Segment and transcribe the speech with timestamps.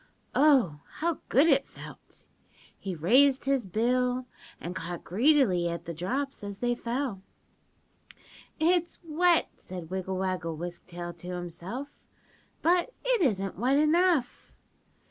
[0.33, 2.25] "Oh, how good it felt.
[2.75, 4.25] He raised his bill
[4.59, 7.21] and caught greedily at the drops as they fell.
[8.59, 11.89] "'It's wet', said Wiggle Waggle Wisk Tail to himself,
[12.63, 14.51] 'but it isn't wet enough.